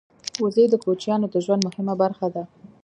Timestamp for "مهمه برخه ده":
1.67-2.43